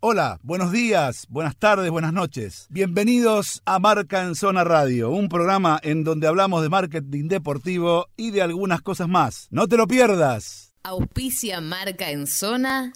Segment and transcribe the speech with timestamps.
[0.00, 2.68] Hola, buenos días, buenas tardes, buenas noches.
[2.70, 8.30] Bienvenidos a Marca en Zona Radio, un programa en donde hablamos de marketing deportivo y
[8.30, 9.48] de algunas cosas más.
[9.50, 10.72] No te lo pierdas.
[10.84, 12.92] Auspicia Marca en Zona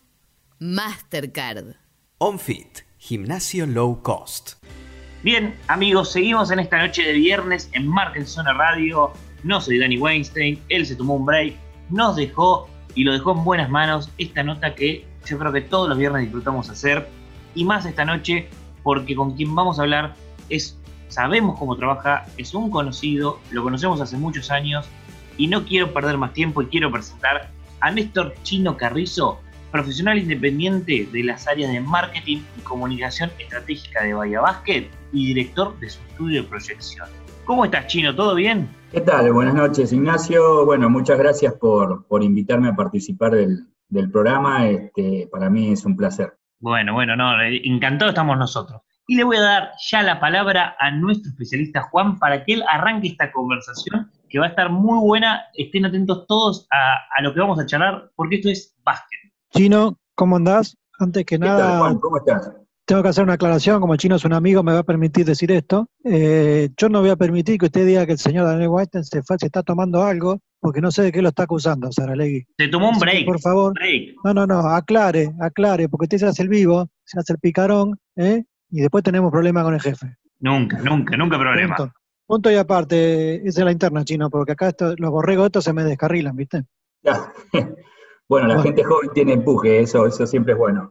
[0.60, 1.74] Mastercard.
[2.18, 4.62] OnFit, gimnasio low cost.
[5.24, 9.12] Bien, amigos, seguimos en esta noche de viernes en Marca en Zona Radio.
[9.42, 11.56] No soy Danny Weinstein, él se tomó un break,
[11.90, 15.88] nos dejó y lo dejó en buenas manos esta nota que yo creo que todos
[15.88, 17.08] los viernes disfrutamos hacer
[17.54, 18.48] y más esta noche
[18.82, 20.14] porque con quien vamos a hablar
[20.48, 24.86] es sabemos cómo trabaja, es un conocido, lo conocemos hace muchos años
[25.36, 29.38] y no quiero perder más tiempo y quiero presentar a Néstor Chino Carrizo,
[29.70, 35.78] profesional independiente de las áreas de marketing y comunicación estratégica de Bahía Basket y director
[35.80, 37.08] de su estudio de proyección.
[37.44, 38.14] ¿Cómo estás, Chino?
[38.14, 38.68] ¿Todo bien?
[38.92, 39.32] ¿Qué tal?
[39.32, 40.64] Buenas noches, Ignacio.
[40.64, 44.66] Bueno, muchas gracias por, por invitarme a participar del, del programa.
[44.66, 46.32] Este, para mí es un placer.
[46.58, 48.80] Bueno, bueno, no, eh, encantado estamos nosotros.
[49.06, 52.64] Y le voy a dar ya la palabra a nuestro especialista Juan para que él
[52.68, 55.42] arranque esta conversación que va a estar muy buena.
[55.54, 59.18] Estén atentos todos a, lo que vamos a charlar porque esto es básquet.
[59.50, 60.76] Chino, ¿cómo andás?
[60.98, 61.98] Antes que nada, Juan?
[61.98, 62.52] ¿Cómo estás?
[62.84, 65.24] Tengo que hacer una aclaración, como el chino es un amigo, me va a permitir
[65.24, 65.88] decir esto.
[66.04, 69.22] Eh, yo no voy a permitir que usted diga que el señor Daniel Weinstein se,
[69.22, 72.46] se está tomando algo porque no sé de qué lo está acusando, Saralegui.
[72.56, 73.26] Se tomó un break.
[73.26, 73.74] por favor.
[74.22, 77.98] No, no, no, aclare, aclare, porque usted se hace el vivo, se hace el picarón,
[78.14, 78.44] ¿eh?
[78.70, 80.16] y después tenemos problemas con el jefe.
[80.38, 81.92] Nunca, nunca, nunca problema.
[82.26, 85.82] Punto, y aparte, esa es la interna, chino, porque acá los borregos estos se me
[85.82, 86.62] descarrilan, ¿viste?
[87.02, 87.32] Ya.
[88.28, 90.90] bueno, la gente joven tiene empuje, eso, eso siempre es bueno.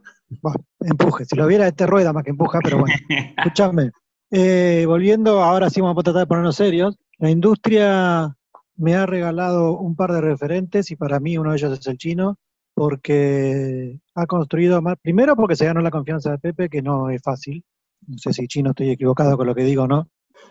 [0.80, 2.94] empuje, si lo viera este rueda más que empuja, pero bueno.
[3.36, 3.90] Escúchame.
[4.30, 6.96] Eh, volviendo, ahora sí vamos a tratar de ponernos serios.
[7.18, 8.34] La industria
[8.76, 11.98] me ha regalado un par de referentes y para mí uno de ellos es el
[11.98, 12.38] chino,
[12.74, 17.22] porque ha construido más, primero porque se ganó la confianza de Pepe, que no es
[17.22, 17.62] fácil,
[18.06, 20.08] no sé si chino estoy equivocado con lo que digo o no,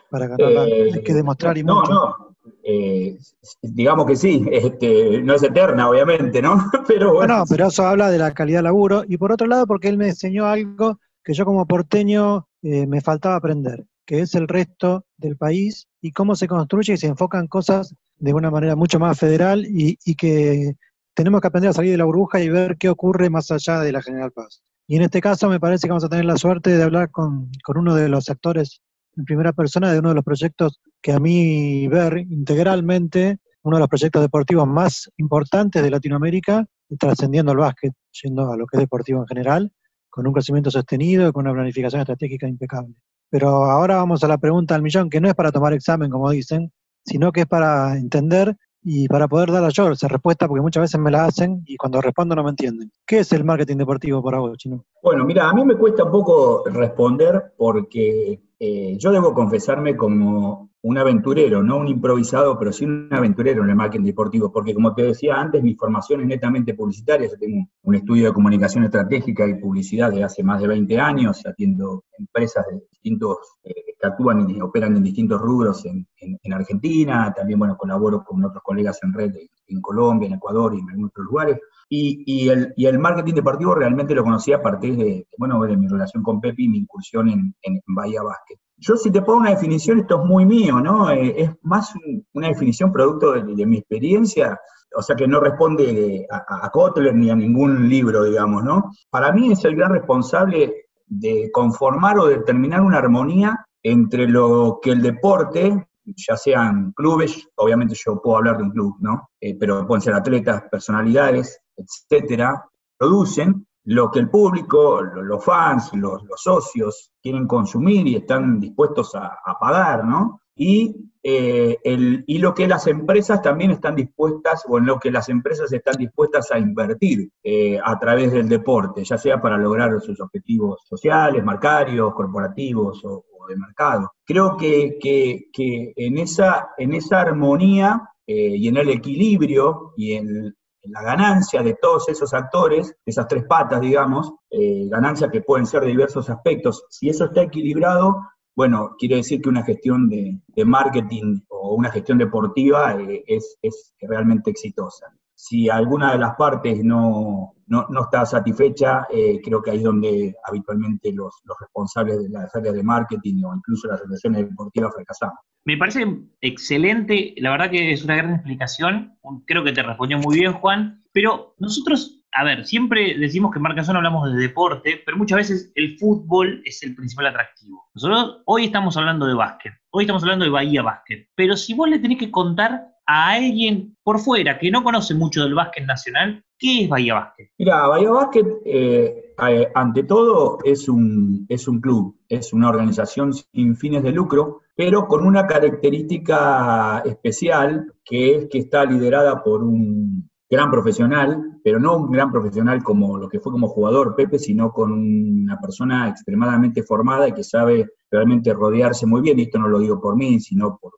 [0.09, 1.91] para ganarla eh, hay que demostrar y mucho.
[1.91, 2.30] No,
[2.63, 3.17] eh,
[3.61, 6.57] digamos que sí, este, no es eterna obviamente, ¿no?
[6.87, 7.39] pero bueno.
[7.39, 9.97] No, pero eso habla de la calidad de laburo y por otro lado porque él
[9.97, 15.05] me enseñó algo que yo como porteño eh, me faltaba aprender, que es el resto
[15.17, 19.17] del país y cómo se construye y se enfocan cosas de una manera mucho más
[19.17, 20.75] federal y, que
[21.15, 23.91] tenemos que aprender a salir de la burbuja y ver qué ocurre más allá de
[23.91, 24.61] la General Paz.
[24.87, 27.49] Y en este caso me parece que vamos a tener la suerte de hablar con,
[27.67, 28.81] uno de los actores
[29.17, 33.81] en primera persona de uno de los proyectos que a mí ver integralmente, uno de
[33.81, 36.65] los proyectos deportivos más importantes de Latinoamérica,
[36.99, 39.71] trascendiendo el básquet, yendo a lo que es deportivo en general,
[40.09, 42.95] con un crecimiento sostenido y con una planificación estratégica impecable.
[43.29, 46.29] Pero ahora vamos a la pregunta al millón, que no es para tomar examen, como
[46.29, 46.71] dicen,
[47.05, 50.81] sino que es para entender y para poder dar a yo esa respuesta, porque muchas
[50.81, 52.91] veces me la hacen y cuando respondo no me entienden.
[53.05, 54.83] ¿Qué es el marketing deportivo para vos, Chino?
[55.01, 60.70] Bueno, mira, a mí me cuesta un poco responder porque eh, yo debo confesarme como
[60.83, 64.93] un aventurero, no un improvisado, pero sí un aventurero en el marketing deportivo, porque como
[64.95, 69.47] te decía antes, mi formación es netamente publicitaria, yo tengo un estudio de comunicación estratégica
[69.47, 74.49] y publicidad de hace más de 20 años, atiendo empresas de distintos, eh, que actúan
[74.49, 76.07] y operan en distintos rubros en,
[76.53, 79.31] Argentina, también bueno, colaboro con otros colegas en red
[79.67, 81.59] en Colombia, en Ecuador y en algunos otros lugares.
[81.89, 86.39] Y, el, marketing deportivo realmente lo conocí a partir de, bueno, de mi relación con
[86.39, 88.57] Pepe y mi incursión en, en Bahía Basket.
[88.77, 91.11] Yo si te pongo una definición, esto es muy mío, ¿no?
[91.11, 91.93] Eh, es más
[92.33, 94.59] una definición producto de, mi experiencia,
[94.95, 98.91] o sea que no responde a, a, Kotler ni a ningún libro, digamos, ¿no?
[99.11, 104.91] Para mí es el gran responsable de conformar o determinar una armonía entre lo que
[104.91, 109.29] el deporte, ya sean clubes, obviamente yo puedo hablar de un club, ¿no?
[109.39, 112.63] Eh, pero pueden ser atletas, personalidades, etcétera,
[112.97, 119.37] producen lo que el público, los fans, los, socios quieren consumir y están dispuestos a,
[119.59, 120.39] pagar, ¿no?
[120.55, 125.29] Y, eh, y lo que las empresas también están dispuestas, o en lo que las
[125.29, 130.19] empresas están dispuestas a invertir eh, a través del deporte, ya sea para lograr sus
[130.19, 134.11] objetivos sociales, marcarios, corporativos o, de mercado.
[134.23, 140.55] Creo que, que, en, esa, en esa armonía eh, y en el equilibrio y en,
[140.83, 145.81] la ganancia de todos esos actores, esas tres patas, digamos, eh, ganancias que pueden ser
[145.81, 148.17] de diversos aspectos, si eso está equilibrado,
[148.55, 153.93] bueno, quiere decir que una gestión de, marketing o una gestión deportiva eh, es, es
[154.01, 155.07] realmente exitosa
[155.41, 157.55] si alguna de las partes no,
[157.99, 162.83] está satisfecha, eh, creo que ahí es donde habitualmente los, responsables de las áreas de
[162.83, 165.39] marketing o incluso las relaciones deportivas fracasamos.
[165.65, 166.05] Me parece
[166.41, 169.17] excelente, la verdad que es una gran explicación,
[169.47, 173.63] creo que te respondió muy bien Juan, pero nosotros a ver, siempre decimos que en
[173.63, 177.89] Marca Zona hablamos de deporte, pero muchas veces el fútbol es el principal atractivo.
[177.93, 181.89] Nosotros hoy estamos hablando de básquet, hoy estamos hablando de Bahía Básquet, pero si vos
[181.89, 186.43] le tenés que contar a alguien por fuera que no conoce mucho del básquet nacional,
[186.57, 187.49] ¿qué es Bahía Básquet?
[187.57, 193.33] Mira, Bahía Básquet, eh, eh, ante todo, es un, es un club, es una organización
[193.33, 199.63] sin fines de lucro, pero con una característica especial, que es que está liderada por
[199.63, 204.37] un gran profesional, pero no un gran profesional como lo que fue como jugador Pepe,
[204.37, 209.59] sino con una persona extremadamente formada y que sabe realmente rodearse muy bien, y esto
[209.59, 210.91] no lo digo por mí, sino por,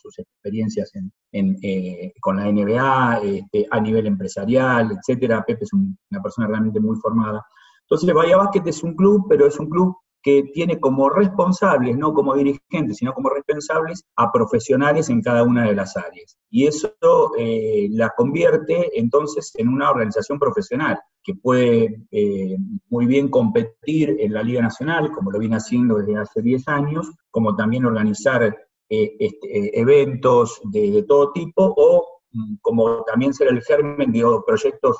[0.00, 0.92] sus experiencias
[1.32, 5.44] en, eh, con la NBA, este, a nivel empresarial, etcétera.
[5.44, 7.44] Pepe es una persona realmente muy formada.
[7.82, 12.12] Entonces, Bahía Básquet es un club, pero es un club que tiene como responsables, no
[12.12, 16.38] como dirigentes, sino como responsables a profesionales en cada una de las áreas.
[16.50, 16.92] Y eso
[17.38, 22.56] eh, la convierte entonces en una organización profesional que puede eh,
[22.88, 27.10] muy bien competir en la Liga Nacional, como lo viene haciendo desde hace 10 años,
[27.30, 33.48] como también organizar eh, este, eventos de, de, todo tipo o mm, como también ser
[33.48, 34.98] el germen de proyectos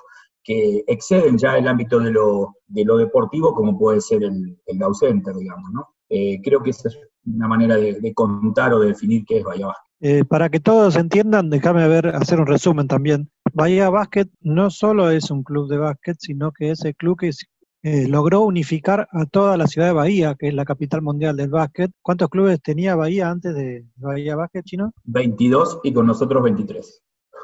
[0.50, 4.80] que exceden ya el ámbito de lo, de lo deportivo, como puede ser el, el
[4.98, 5.86] Center, digamos, ¿no?
[6.08, 9.68] Eh, creo que esa es una manera de, contar o de definir qué es Bahía
[9.68, 9.90] Basket.
[10.00, 13.30] Eh, para que todos entiendan, déjame ver, hacer un resumen también.
[13.54, 17.30] Bahía Basket no solo es un club de básquet, sino que es el club que
[17.84, 21.50] eh, logró unificar a toda la ciudad de Bahía, que es la capital mundial del
[21.50, 21.92] básquet.
[22.02, 24.92] ¿Cuántos clubes tenía Bahía antes de Bahía Basket, Chino?
[25.04, 27.02] 22 y con nosotros 23.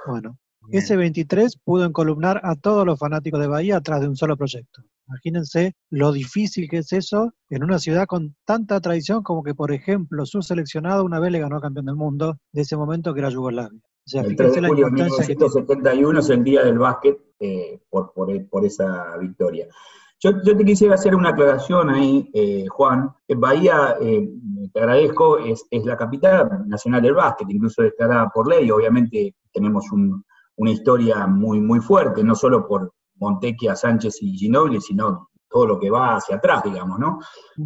[0.09, 0.39] Bueno,
[0.71, 4.83] ese 23 pudo encolumnar a todos los fanáticos de Bahía atrás de un solo proyecto.
[5.09, 9.73] Imagínense lo difícil que es eso en una ciudad con tanta tradición como que, por
[9.73, 13.31] ejemplo, su seleccionado una vez le ganó campeón del mundo de ese momento que era
[13.31, 13.79] Yugoslavia.
[13.79, 18.13] O sea, el 3 de julio de 1971 es el día del básquet eh, por,
[18.13, 19.67] por, esa victoria.
[20.21, 23.11] Yo, te quisiera hacer una aclaración ahí, eh, Juan.
[23.29, 24.29] Bahía, eh,
[24.73, 28.71] te agradezco, es, es, la capital nacional del básquet, incluso declarada por ley.
[28.71, 30.25] Obviamente tenemos un,
[30.57, 35.79] una historia muy, muy fuerte, no solo por Montequia, Sánchez y Ginobili, sino todo lo
[35.81, 37.19] que va hacia atrás, digamos, ¿no?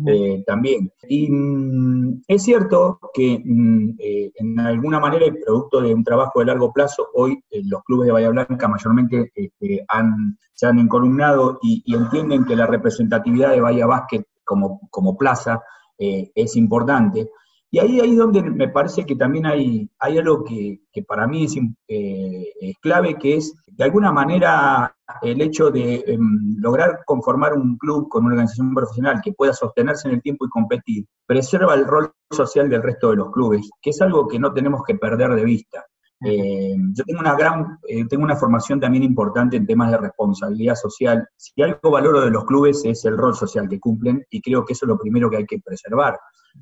[0.07, 0.93] Eh, también.
[1.09, 6.41] Y mm, es cierto que mm, eh, en alguna manera, el producto de un trabajo
[6.41, 10.79] de largo plazo, hoy eh, los clubes de Bahía Blanca mayormente este, han, se han
[10.79, 15.63] encolumnado y, entienden que la representatividad de Bahía Básquet como, como plaza
[15.99, 17.29] es importante.
[17.73, 21.47] Y ahí, ahí es donde me parece que también hay, hay algo que, para mí
[21.87, 27.79] eh, es, clave, que es de alguna manera el hecho de em, lograr conformar un
[27.79, 31.87] club con una organización profesional que pueda sostenerse en el tiempo y competir, preserva el
[31.87, 35.35] rol social del resto de los clubes, que es algo que no tenemos que perder
[35.35, 35.87] de vista.
[36.23, 40.75] Eh, yo tengo una gran, eh, tengo una formación también importante en temas de responsabilidad
[40.75, 41.27] social.
[41.37, 44.75] Si algo valoro de los clubes es el rol social que cumplen y creo que
[44.75, 46.19] eso es lo primero que hay que preservar.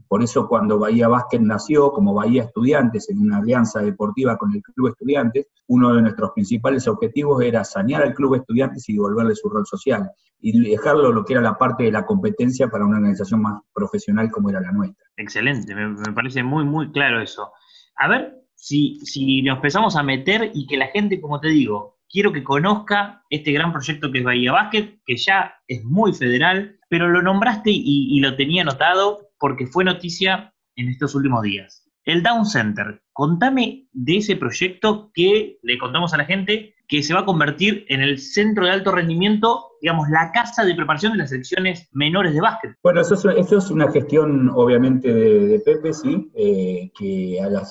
[0.07, 4.63] Por eso cuando Bahía Básquet nació como Bahía Estudiantes en una alianza deportiva con el
[4.63, 9.49] Club Estudiantes, uno de nuestros principales objetivos era sanear al Club Estudiantes y devolverle su
[9.49, 13.43] rol social y dejarlo lo que era la parte de la competencia para una organización
[13.43, 15.05] más profesional como era la nuestra.
[15.17, 17.51] Excelente, me, me parece muy, muy claro eso.
[17.97, 22.33] A ver, si, nos empezamos a meter y que la gente, como te digo, quiero
[22.33, 27.09] que conozca este gran proyecto que es Bahía Basket, que ya es muy federal, pero
[27.09, 31.85] lo nombraste y, lo tenía anotado porque fue noticia en estos últimos días.
[32.05, 37.13] El Down Center, contame de ese proyecto que le contamos a la gente que se
[37.13, 41.19] va a convertir en el centro de alto rendimiento, digamos, la casa de preparación de
[41.19, 42.75] las selecciones menores de básquet.
[42.83, 47.67] Bueno, eso es, una gestión obviamente de, Pepe, sí, eh, que a la,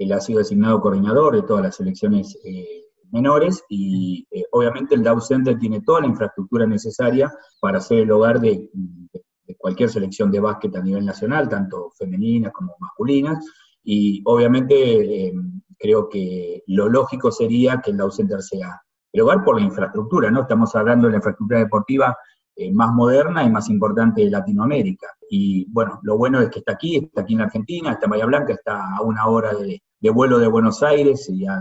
[0.00, 5.02] él ha sido designado coordinador de todas las selecciones eh, menores y eh, obviamente el
[5.02, 7.30] Dow Center tiene toda la infraestructura necesaria
[7.60, 8.70] para ser el hogar de,
[9.58, 13.44] cualquier selección de básquet a nivel nacional, tanto femeninas como masculinas,
[13.84, 15.32] y obviamente eh,
[15.78, 18.80] creo que lo lógico sería que el Dow Center sea
[19.12, 20.42] el hogar por la infraestructura, ¿no?
[20.42, 22.16] Estamos hablando de la infraestructura deportiva
[22.72, 25.06] más moderna y más importante de Latinoamérica.
[25.30, 28.26] Y bueno, lo bueno es que está aquí, está aquí en Argentina, está en Bahía
[28.26, 31.58] Blanca, está a una hora de, de vuelo de Buenos Aires y a,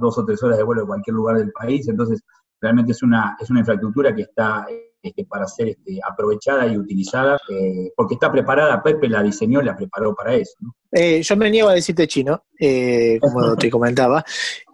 [0.00, 2.22] dos o tres horas de vuelo de cualquier lugar del país, entonces
[2.60, 4.66] realmente es una, es una infraestructura que está
[5.02, 9.64] este, para ser este, aprovechada y utilizada, eh, porque está preparada, Pepe la diseñó y
[9.64, 10.56] la preparó para eso.
[10.92, 14.24] Eh, yo me niego a decirte chino, eh, como te comentaba.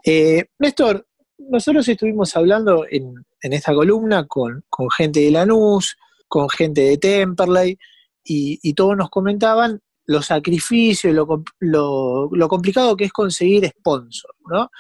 [0.59, 1.07] Néstor,
[1.39, 4.65] nosotros estuvimos hablando en, esta columna con,
[4.97, 5.97] gente de Lanús,
[6.29, 7.79] con gente de Temperley,
[8.25, 14.71] y, y todos nos comentaban los sacrificios, lo, lo, complicado que es conseguir sponsor, ¿no?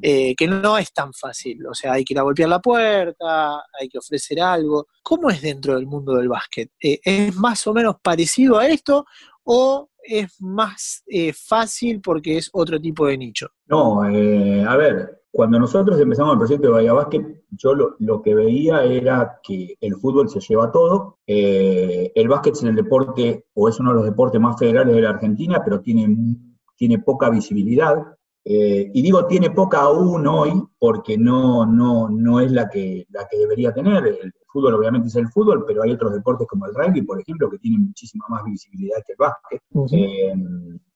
[0.00, 1.66] Eh, que no es tan fácil.
[1.66, 4.86] O sea, hay que ir a golpear la puerta, hay que ofrecer algo.
[5.02, 6.70] ¿Cómo es dentro del mundo del básquet?
[6.82, 9.04] Eh, ¿Es más o menos parecido a esto
[9.44, 13.48] o es más eh, fácil porque es otro tipo de nicho?
[13.66, 18.84] No, a ver, cuando nosotros empezamos el proyecto de Bahía Básquet, yo lo, que veía
[18.84, 21.20] era que el fútbol se lleva todo.
[21.26, 25.00] Eh, el básquet es el deporte, o es uno de los deportes más federales de
[25.00, 26.36] la Argentina, pero tiene,
[26.76, 27.96] tiene poca visibilidad.
[28.44, 33.26] Eh, y digo tiene poca aún hoy, porque no, no, no es la que, la
[33.26, 34.06] que debería tener.
[34.06, 37.48] El fútbol obviamente es el fútbol, pero hay otros deportes como el rugby, por ejemplo,
[37.48, 39.62] que tienen muchísima más visibilidad que el básquet.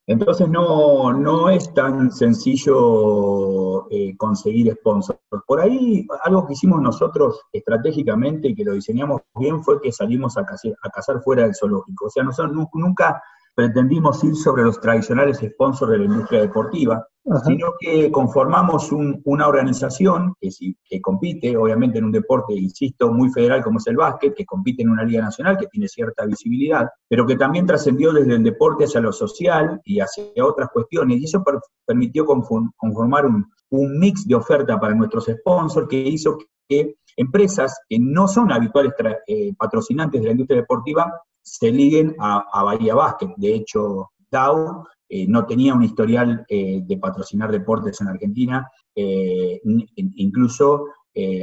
[0.09, 5.19] Entonces no, no es tan sencillo eh, conseguir sponsors.
[5.47, 10.37] Por ahí algo que hicimos nosotros estratégicamente y que lo diseñamos bien fue que salimos
[10.37, 12.07] a, a cazar fuera del zoológico.
[12.07, 13.21] O sea, nosotros nunca
[13.57, 17.09] pretendimos ir sobre los tradicionales sponsors de la industria deportiva,
[17.47, 20.51] sino que conformamos una organización que,
[20.85, 24.83] que compite, obviamente, en un deporte, insisto, muy federal como es el básquet, que compite
[24.83, 28.85] en una liga nacional que tiene cierta visibilidad, pero que también trascendió desde el deporte
[28.85, 31.43] hacia lo social y hacia otras cuestiones, y eso
[31.87, 38.29] permitió conformar un, mix de oferta para nuestros sponsors que hizo que empresas que no
[38.29, 38.93] son habituales
[39.27, 41.13] eh, patrocinantes de la industria deportiva
[41.47, 43.31] se liguen a, Bahía Básquet.
[43.37, 49.61] De hecho, Dow eh, no tenía un historial eh, de patrocinar deportes en Argentina, eh,
[49.95, 50.87] incluso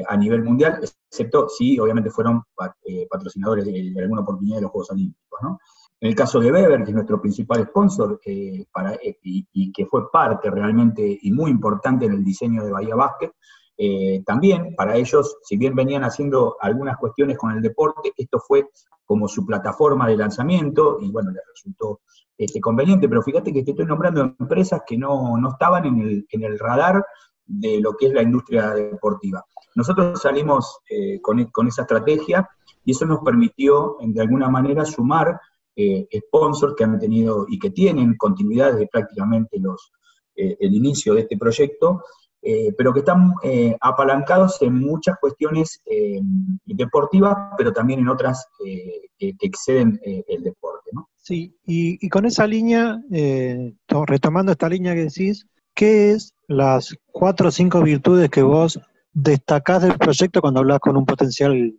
[0.08, 2.44] a nivel mundial, excepto si obviamente fueron
[3.10, 5.40] patrocinadores de, alguna oportunidad de los Juegos Olímpicos.
[6.00, 8.68] En el caso de Weber, que es nuestro principal sponsor y,
[9.24, 13.32] y, que fue parte realmente y muy importante en el diseño de Bahía Básquet,
[13.78, 18.70] eh, también para ellos, si bien venían haciendo algunas cuestiones con el deporte, esto fue
[19.06, 22.02] como su plataforma de lanzamiento y bueno, les resultó
[22.38, 27.04] este, conveniente, pero fíjate que te estoy nombrando empresas que no, estaban en el, radar
[27.46, 29.44] de lo que es la industria deportiva.
[29.76, 32.48] Nosotros salimos eh, con, con, esa estrategia
[32.86, 35.40] y eso nos permitió, de alguna manera, sumar
[35.76, 39.92] eh, sponsors que han tenido y que tienen continuidad desde prácticamente los,
[40.36, 42.02] el inicio de este proyecto
[42.46, 46.20] eh, pero que están eh, apalancados en muchas cuestiones eh,
[46.66, 50.90] deportivas, pero también en otras que, exceden el deporte.
[50.92, 51.08] ¿no?
[51.16, 53.02] Sí, y, con esa línea,
[54.06, 58.82] retomando esta línea que decís, ¿qué es las cuatro o cinco virtudes que vos
[59.14, 61.74] destacás del proyecto cuando hablas con un potencial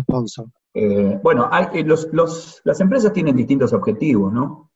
[0.00, 0.46] sponsor?
[1.22, 1.50] bueno,
[2.64, 4.70] las empresas tienen distintos objetivos, ¿no?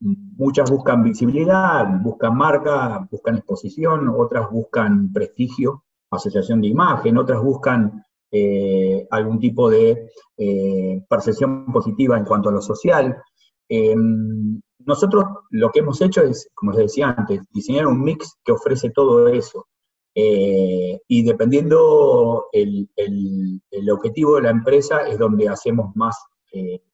[0.00, 8.04] Muchas buscan visibilidad, buscan marca, buscan exposición, otras buscan prestigio, asociación de imagen, otras buscan
[8.32, 13.22] eh, algún tipo de eh, percepción positiva en cuanto a lo social.
[13.68, 18.52] Em, nosotros lo que hemos hecho es, como les decía antes, diseñar un mix que
[18.52, 19.66] ofrece todo eso.
[20.14, 26.16] Eh, y dependiendo el, el, objetivo de la empresa es donde hacemos más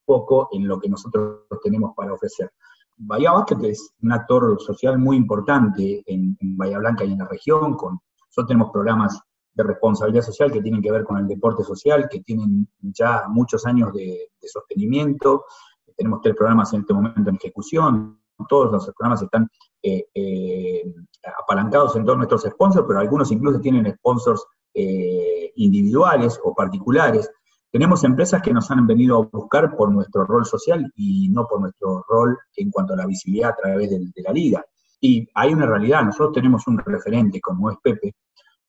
[0.04, 2.50] poco en lo que nosotros tenemos para ofrecer.
[2.98, 7.74] Bahía Basket es un actor social muy importante en, Bahía Blanca y en la región.
[7.74, 7.98] Con,
[8.28, 9.20] nosotros tenemos programas
[9.54, 13.66] de responsabilidad social que tienen que ver con el deporte social, que tienen ya muchos
[13.66, 15.44] años de, sostenimiento.
[15.96, 18.20] Tenemos tres programas en este momento en ejecución.
[18.48, 19.48] Todos los programas están
[19.82, 20.94] eh, eh,
[21.42, 27.30] apalancados en todos nuestros sponsors, pero algunos incluso tienen sponsors eh, individuales o particulares.
[27.76, 31.60] Tenemos empresas que nos han venido a buscar por nuestro rol social y no por
[31.60, 34.64] nuestro rol en cuanto a la visibilidad a través de, la liga.
[34.98, 38.14] Y hay una realidad, nosotros tenemos un referente como es Pepe,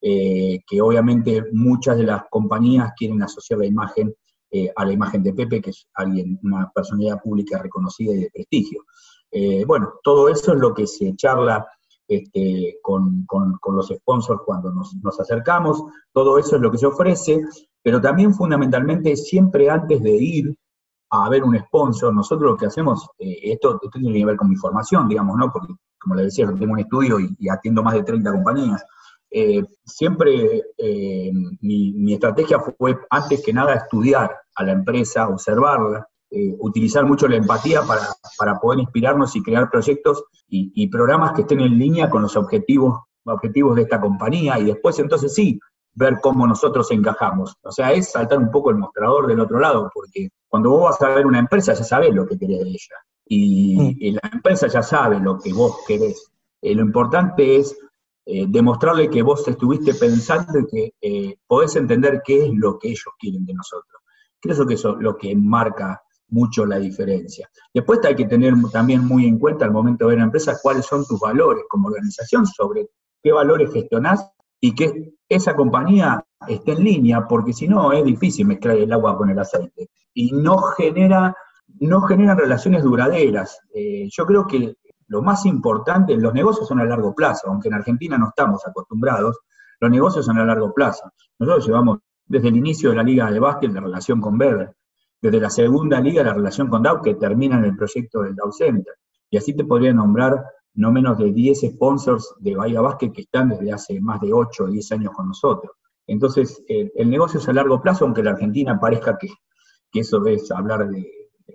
[0.01, 4.13] eh, que obviamente muchas de las compañías quieren asociar la imagen
[4.51, 8.29] eh, a la imagen de Pepe, que es alguien, una personalidad pública reconocida y de
[8.29, 8.83] prestigio.
[9.31, 11.65] Eh, bueno, todo eso es lo que se charla
[12.09, 13.25] este, con,
[13.71, 17.41] los sponsors cuando nos, nos, acercamos, todo eso es lo que se ofrece,
[17.87, 20.57] pero también fundamentalmente siempre antes de ir
[21.09, 24.57] a ver un sponsor, nosotros lo que hacemos, eh, esto, tiene que ver con mi
[24.57, 25.49] formación, digamos, ¿no?
[25.53, 28.83] Porque, como le decía, tengo un estudio y, atiendo más de 30 compañías.
[29.31, 36.05] Eh, siempre eh, mi, estrategia fue, antes que nada, estudiar a la empresa, observarla,
[36.59, 41.61] utilizar mucho la empatía para, poder inspirarnos y crear proyectos y, y, programas que estén
[41.61, 44.59] en línea con los objetivos, objetivos de esta compañía.
[44.59, 45.57] Y después, entonces sí,
[45.97, 47.55] ver cómo nosotros encajamos.
[47.63, 51.01] O sea, es saltar un poco el mostrador del otro lado, porque cuando vos vas
[51.01, 52.95] a ver una empresa ya sabes lo que querés de ella.
[53.25, 54.13] Y, mm.
[54.13, 56.31] la empresa ya sabe lo que vos querés.
[56.61, 57.75] Eh, lo importante es
[58.25, 62.89] eh, demostrarle que vos estuviste pensando y que eh, podés entender qué es lo que
[62.89, 64.01] ellos quieren de nosotros.
[64.39, 65.99] Creo que eso es lo que marca
[66.29, 67.49] mucho la diferencia.
[67.73, 70.85] Después hay que tener también muy en cuenta al momento de ver la empresa cuáles
[70.85, 72.87] son tus valores como organización, sobre
[73.23, 78.47] qué valores gestionás y que esa compañía esté en línea, porque si no es difícil
[78.47, 81.35] mezclar el agua con el aceite y no genera
[81.79, 83.59] no generan relaciones duraderas.
[83.73, 87.75] Eh, yo creo que lo más importante, los negocios son a largo plazo, aunque en
[87.75, 89.39] Argentina no estamos acostumbrados,
[89.79, 91.11] los negocios son a largo plazo.
[91.39, 94.73] Nosotros llevamos desde el inicio de la Liga de Básquet la relación con Verde,
[95.21, 98.51] desde la segunda liga la relación con Dow, que termina en el proyecto del Dow
[98.51, 98.95] Center.
[99.29, 100.43] Y así te podría nombrar
[100.77, 104.63] no menos de 10 sponsors de Bahía Básquet que están desde hace más de 8
[104.63, 105.71] o 10 años con nosotros.
[106.07, 109.27] Entonces, el negocio es a largo plazo, aunque la Argentina parezca que,
[109.91, 111.05] que eso es hablar de,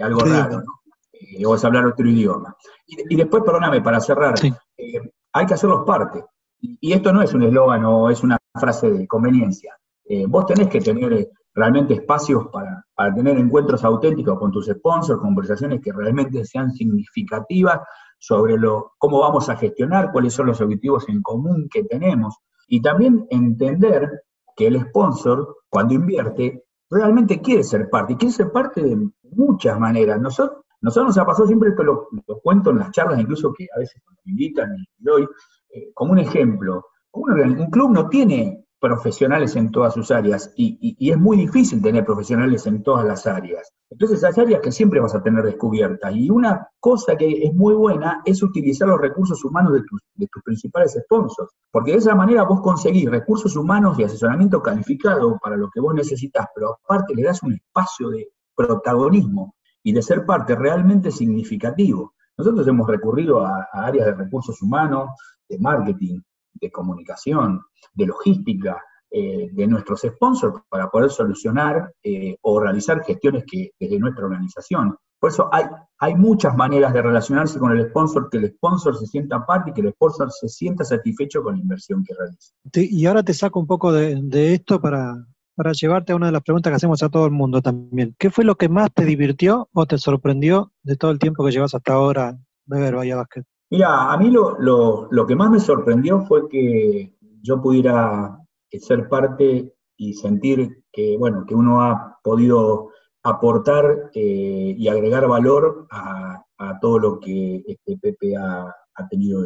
[0.01, 0.83] algo raro, ¿no?
[1.13, 2.57] Eh, o es hablar otro idioma.
[2.87, 6.25] Y, después, perdóname, para cerrar, eh, hay que hacerlos parte.
[6.61, 9.77] Y, esto no es un eslogan o es una frase de conveniencia.
[10.05, 15.81] Eh, vos tenés que tener realmente espacios para, tener encuentros auténticos con tus sponsors, conversaciones
[15.81, 17.81] que realmente sean significativas
[18.23, 22.37] sobre lo, cómo vamos a gestionar, cuáles son los objetivos en común que tenemos.
[22.69, 24.23] Y también entender
[24.55, 28.97] que el sponsor, cuando invierte, realmente quiere ser parte, y quiere ser parte de
[29.33, 30.21] muchas maneras.
[30.21, 32.09] Nosotros, nosotros nos ha pasado siempre, esto lo,
[32.45, 35.27] cuento en las charlas, incluso que a veces me invitan y doy,
[35.71, 41.17] eh, como un ejemplo, un, club no tiene profesionales en todas sus áreas y, es
[41.17, 43.73] muy difícil tener profesionales en todas las áreas.
[43.89, 47.75] Entonces hay áreas que siempre vas a tener descubiertas y una cosa que es muy
[47.75, 52.17] buena es utilizar los recursos humanos de tus, de tus principales sponsors, porque de esa
[52.17, 57.15] manera vos conseguís recursos humanos y asesoramiento calificado para lo que vos necesitas, pero aparte
[57.15, 62.15] le das un espacio de protagonismo y de ser parte realmente significativo.
[62.37, 65.11] Nosotros hemos recurrido a áreas de recursos humanos,
[65.49, 66.19] de marketing,
[66.55, 67.63] de comunicación,
[67.95, 68.83] de logística,
[69.15, 74.97] eh, de nuestros sponsors para poder solucionar eh, o realizar gestiones que desde nuestra organización.
[75.21, 75.67] Por eso hay,
[75.99, 79.75] hay muchas maneras de relacionarse con el sponsor, que el sponsor se sienta parte y
[79.75, 82.55] que el sponsor se sienta satisfecho con la inversión que realiza.
[82.73, 85.15] y ahora te saco un poco de, esto para,
[85.55, 88.17] para llevarte a una de las preguntas que hacemos a todo el mundo también.
[88.19, 91.53] ¿Qué fue lo que más te divirtió o te sorprendió de todo el tiempo que
[91.53, 93.45] llevas hasta ahora Beber Bahía Basket?
[93.73, 98.37] Mira, a mí lo, que más me sorprendió fue que yo pudiera
[98.71, 102.91] ser parte y sentir que, bueno, que uno ha podido
[103.23, 106.45] aportar eh, y agregar valor a,
[106.83, 108.75] todo lo que este Pepe ha,
[109.09, 109.43] tenido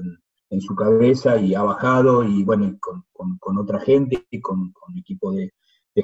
[0.51, 4.59] en, su cabeza y ha bajado y bueno, con, otra gente y con,
[4.89, 5.53] un equipo de,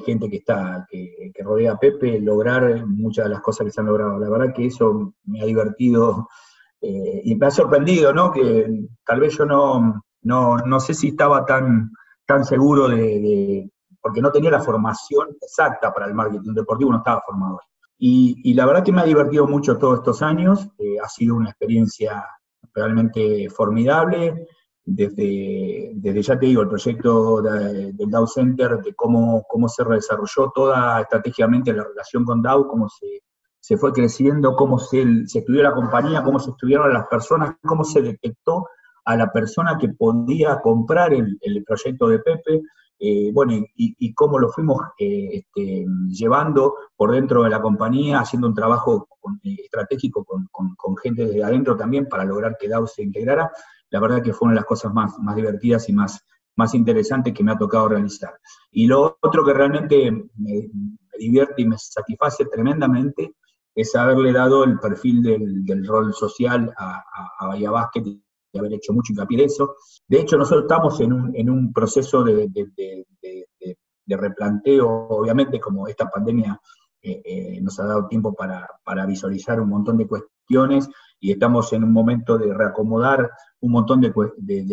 [0.07, 3.81] gente que está, que, que, rodea a Pepe, lograr muchas de las cosas que se
[3.81, 4.17] han logrado.
[4.21, 6.29] La verdad que eso me ha divertido
[6.83, 8.33] eh, y me ha sorprendido, ¿no?
[8.33, 11.93] Que tal vez yo no, no, sé si estaba tan,
[12.27, 17.23] tan seguro de, porque no tenía la formación exacta para el marketing deportivo, no estaba
[17.25, 17.61] formado.
[17.99, 21.37] Y, y la verdad que me ha divertido mucho todos estos años, eh, ha sido
[21.37, 22.25] una experiencia
[22.75, 24.49] realmente formidable,
[24.85, 30.51] desde, desde ya te digo, el proyecto del Dow Center, de cómo, cómo se desarrolló
[30.53, 33.23] toda estratégicamente la relación con Dow, cómo se
[33.63, 38.03] se fue creciendo, cómo se, estudió la compañía, cómo se estudiaron las personas, cómo se
[38.03, 38.67] detectó
[39.05, 42.63] a la persona que podía comprar el, proyecto de Pepe,
[42.99, 48.49] eh, bueno, y, cómo lo fuimos eh, este, llevando por dentro de la compañía, haciendo
[48.49, 49.07] un trabajo
[49.45, 53.49] eh, estratégico con, gente de adentro también para lograr que DAO se integrara.
[53.91, 56.21] La verdad que fue una de las cosas más, más divertidas y más,
[56.57, 58.35] más interesantes que me ha tocado realizar.
[58.73, 60.69] Y lo otro que realmente me
[61.17, 63.37] divierte y me satisface tremendamente
[63.75, 69.13] es haberle dado el perfil del, rol social a, Bahía Basket y haber hecho mucho
[69.13, 69.77] hincapié en eso.
[70.07, 72.49] De hecho, nosotros estamos en un, en un proceso de,
[74.07, 76.61] replanteo, obviamente, como esta pandemia
[77.01, 78.67] eh, eh, nos ha dado tiempo para,
[79.07, 83.31] visualizar un montón de cuestiones y estamos en un momento de reacomodar
[83.61, 84.13] un montón de,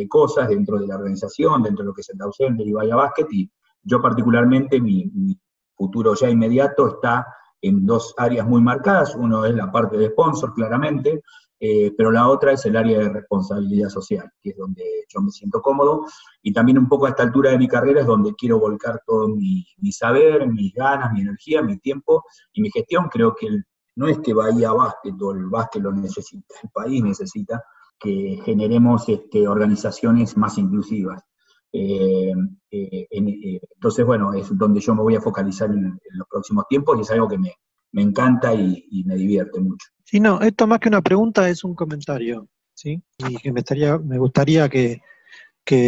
[0.10, 3.28] cosas dentro de la organización, dentro de lo que es el Center y Bahía Basket,
[3.32, 3.50] y
[3.82, 5.40] yo particularmente, mi
[5.74, 7.26] futuro ya inmediato está
[7.62, 9.16] en dos áreas muy marcadas.
[9.16, 11.22] Uno es la parte de sponsor, claramente,
[11.60, 15.32] eh, pero la otra es el área de responsabilidad social, que es donde yo me
[15.32, 16.06] siento cómodo.
[16.42, 19.28] Y también un poco a esta altura de mi carrera es donde quiero volcar todo
[19.28, 23.10] mi, saber, mis ganas, mi energía, mi tiempo y mi gestión.
[23.12, 23.48] Creo que
[23.96, 27.62] no es que Bahía Básquet o el básquet lo necesita, el país necesita
[28.00, 31.22] que generemos este, organizaciones más inclusivas.
[31.72, 32.34] Eh,
[32.72, 36.98] eh, eh, entonces, bueno, es donde yo me voy a focalizar en, los próximos tiempos
[36.98, 37.54] y es algo que me,
[37.94, 39.88] encanta y, me divierte mucho.
[40.04, 43.02] Sí, no, esto más que una pregunta es un comentario, ¿sí?
[43.18, 45.02] Y que me, estaría, me gustaría que,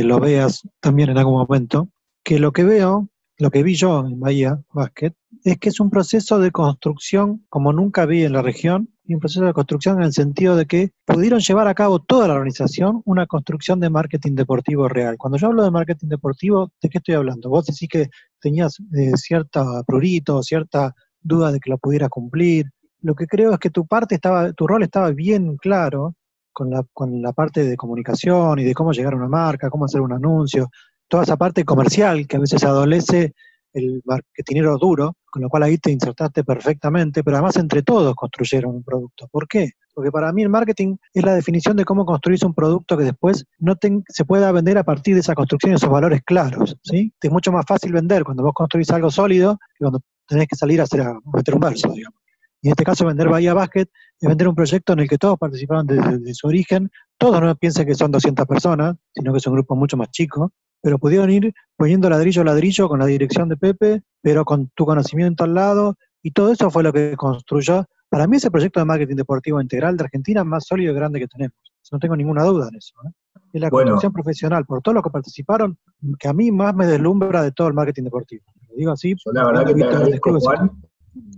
[0.04, 1.90] lo veas también en algún momento,
[2.24, 5.14] que lo que veo, lo que vi yo en Bahía Basket,
[5.44, 9.20] es que es un proceso de construcción como nunca vi en la región, y un
[9.20, 13.02] proceso de construcción en el sentido de que pudieron llevar a cabo toda la organización
[13.06, 15.18] una construcción de marketing deportivo real.
[15.18, 17.50] Cuando yo hablo de marketing deportivo, ¿de qué estoy hablando?
[17.50, 22.68] Vos decís que tenías eh, cierta prurito, cierta duda de que lo pudieras cumplir.
[23.02, 26.16] Lo que creo es que tu parte estaba, tu rol estaba bien claro
[26.54, 29.86] con la, con la parte de comunicación y de cómo llegar a una marca, cómo
[29.86, 30.70] hacer un anuncio,
[31.10, 33.34] toda esa parte comercial que a veces adolece
[33.74, 38.76] el marketinero duro, con lo cual ahí te insertaste perfectamente, pero además entre todos construyeron
[38.76, 39.28] un producto.
[39.32, 39.72] ¿Por qué?
[39.94, 43.46] Porque para mí el marketing es la definición de cómo construís un producto que después
[43.60, 43.76] no
[44.08, 46.78] se pueda vender a partir de esa construcción y esos valores claros.
[46.84, 47.14] ¿sí?
[47.22, 50.80] Es mucho más fácil vender cuando vos construís algo sólido que cuando tenés que salir
[50.80, 52.22] a, hacer, a meter un verso, digamos.
[52.64, 53.88] Y en este caso, vender Bahía Basket
[54.20, 56.92] es vender un proyecto en el que todos participaron desde, su origen.
[57.18, 60.54] Todos no piensen que son 200 personas, sino que es un grupo mucho más chico
[60.82, 64.86] pero pudieron ir poniendo ladrillo a ladrillo con la dirección de Pepe, pero con tu
[64.86, 68.86] conocimiento al lado, y todo eso fue lo que construyó, para mí, ese proyecto de
[68.86, 71.56] marketing deportivo integral de Argentina más sólido y grande que tenemos.
[71.94, 72.94] No tengo ninguna duda en eso.
[73.06, 73.12] ¿eh?
[73.54, 75.78] Es la construcción profesional, por todos los que participaron,
[76.20, 78.44] que a mí más me deslumbra de todo el marketing deportivo.
[78.70, 79.16] Lo digo así.
[79.34, 80.72] la verdad que te agradezco, Juan.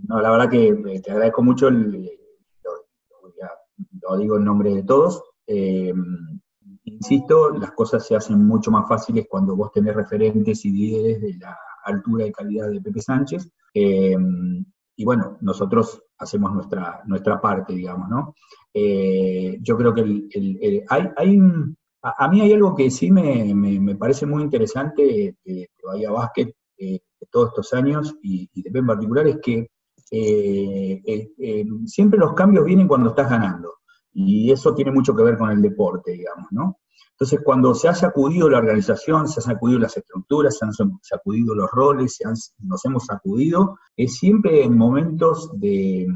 [0.08, 2.10] No, la verdad que eh, te agradezco mucho, el,
[4.02, 5.22] lo, digo en nombre de todos.
[5.46, 5.92] Eh,
[7.04, 11.34] insisto, las cosas se hacen mucho más fáciles cuando vos tenés referentes y líderes de
[11.38, 13.50] la altura y calidad de Pepe Sánchez.
[13.74, 14.16] Eh,
[14.96, 18.34] y bueno, nosotros hacemos nuestra, nuestra parte, digamos, ¿no?
[18.72, 20.00] Eh, yo creo que
[20.88, 21.40] hay, hay
[22.02, 27.48] a, mí hay algo que sí me, parece muy interesante de, Bahía Basket de todos
[27.48, 29.68] estos años y, de Pepe en particular, es que
[30.10, 33.74] eh, siempre los cambios vienen cuando estás ganando.
[34.12, 36.78] Y eso tiene mucho que ver con el deporte, digamos, ¿no?
[37.14, 41.54] Entonces, cuando se ha sacudido la organización, se han sacudido las estructuras, se han sacudido
[41.54, 42.18] los roles,
[42.58, 46.08] nos hemos sacudido, es siempre en momentos de,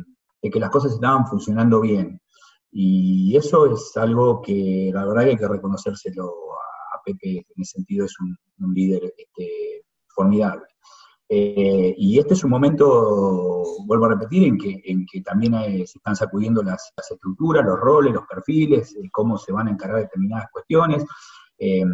[0.42, 2.20] que las cosas estaban funcionando bien.
[2.72, 7.76] Y eso es algo que la verdad que hay que reconocérselo a, Pepe, en ese
[7.76, 8.36] sentido es un,
[8.74, 10.66] líder este, formidable.
[11.30, 15.52] Eh, y este es un momento, vuelvo a repetir, en que, en que también
[15.86, 20.00] se están sacudiendo las, estructuras, los roles, los perfiles, eh, cómo se van a encargar
[20.00, 21.04] determinadas cuestiones.
[21.58, 21.84] Eh,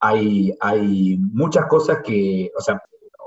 [0.00, 2.80] hay, hay muchas cosas que, o sea,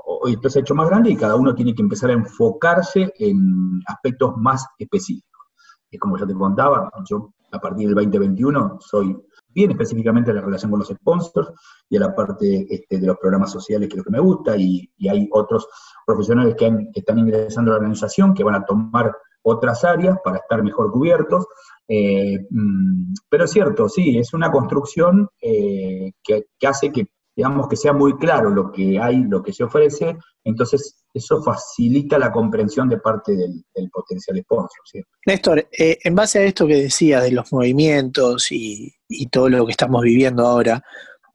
[0.04, 3.12] hoy esto se ha hecho más grande y cada uno tiene que empezar a enfocarse
[3.18, 5.46] en aspectos más específicos.
[5.90, 9.16] Es como ya te contaba, yo a partir del 2021 soy
[9.56, 11.50] bien específicamente a la relación con los sponsors
[11.88, 14.54] y a la parte este, de los programas sociales, que es lo que me gusta,
[14.56, 15.66] y, hay otros
[16.04, 19.10] profesionales que, están ingresando a la organización que van a tomar
[19.42, 21.46] otras áreas para estar mejor cubiertos.
[21.88, 27.76] Eh, mm, pero es cierto, sí, es una construcción eh, que, hace que, digamos, que
[27.76, 32.88] sea muy claro lo que hay, lo que se ofrece, entonces eso facilita la comprensión
[32.88, 35.04] de parte del, potencial sponsor.
[35.26, 38.94] Néstor, eh, en base a esto que decías de los movimientos y,
[39.30, 40.82] todo lo que estamos viviendo ahora,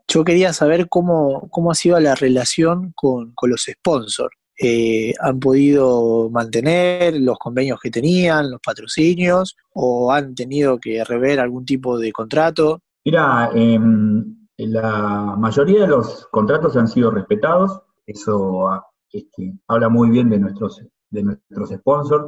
[0.08, 4.36] yo quería saber cómo, cómo ha sido la relación con, los sponsors.
[4.60, 11.40] Eh, ¿Han podido mantener los convenios que tenían, los patrocinios, o han tenido que rever
[11.40, 12.82] algún tipo de contrato?
[13.04, 18.70] Mira, em, la mayoría de los contratos han sido respetados, eso
[19.12, 22.26] este, habla muy bien de nuestros, de nuestros sponsors,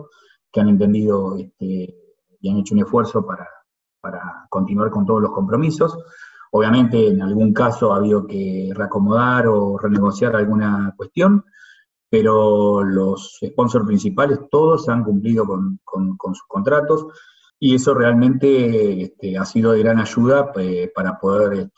[0.52, 1.96] que han entendido este,
[2.40, 3.48] y han hecho un esfuerzo para,
[4.50, 5.98] continuar con todos los compromisos.
[6.52, 11.46] Obviamente, en algún caso ha habido que reacomodar o renegociar alguna cuestión,
[12.10, 15.80] pero los sponsors principales todos han cumplido con,
[16.34, 17.08] sus contratos
[17.66, 21.72] y eso realmente este, ha sido de gran ayuda eh, para poder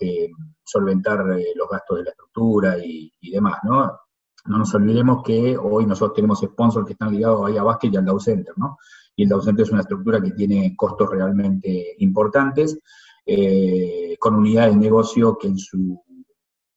[0.63, 3.99] solventar eh, los gastos de la estructura y, y demás, ¿no?
[4.45, 7.97] No nos olvidemos que hoy nosotros tenemos sponsors que están ligados ahí a Basket y
[7.97, 8.79] al Dow Center, ¿no?
[9.15, 12.79] Y el Dow Center es una estructura que tiene costos realmente importantes,
[13.23, 16.01] eh, con unidades de negocio que en su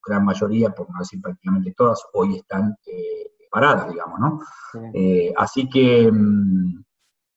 [0.05, 2.77] gran mayoría, por no decir prácticamente todas, hoy están
[3.51, 4.40] paradas, digamos, ¿no?
[5.35, 6.83] Así que mm,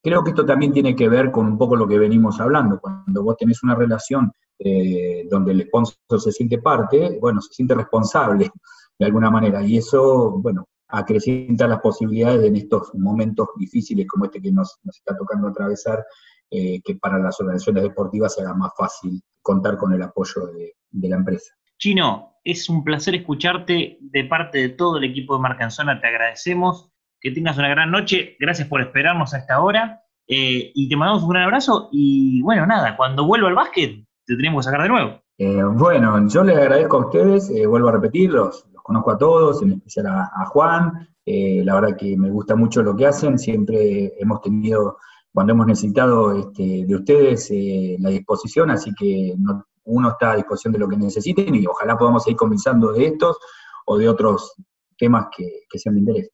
[0.01, 2.79] creo que esto también tiene que ver con un poco lo que venimos hablando.
[2.79, 4.31] Cuando vos tenés una relación
[5.29, 8.51] donde el sponsor se siente parte, bueno, se siente responsable
[8.99, 9.63] de alguna manera.
[9.63, 15.15] Y eso, bueno, acrecienta las posibilidades en estos momentos difíciles como este que nos, está
[15.17, 16.05] tocando atravesar,
[16.49, 21.15] eh, que para las organizaciones deportivas sea más fácil contar con el apoyo de, la
[21.15, 21.53] empresa.
[21.77, 26.91] Chino, es un placer escucharte de parte de todo el equipo de Marcanzona, te agradecemos,
[27.21, 30.01] que tengas una gran noche, gracias por esperarnos a esta hora.
[30.27, 31.89] Eh, y te mandamos un gran abrazo.
[31.91, 35.21] Y bueno, nada, cuando vuelva al básquet te tenemos que sacar de nuevo.
[35.38, 39.71] Eh, bueno, yo les agradezco a ustedes, vuelvo a repetir, los, conozco a todos, en
[39.73, 44.41] especial a, Juan, eh, la verdad que me gusta mucho lo que hacen, siempre hemos
[44.41, 44.97] tenido,
[45.34, 49.34] cuando hemos necesitado este, de ustedes, eh, la disposición, así que
[49.86, 53.38] uno está a disposición de lo que necesiten y ojalá podamos seguir conversando de estos
[53.86, 54.53] o de otros
[54.97, 56.31] temas que, sean de interés.